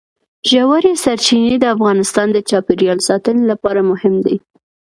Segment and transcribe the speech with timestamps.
[0.49, 4.35] ژورې سرچینې د افغانستان د چاپیریال ساتنې لپاره مهم دي.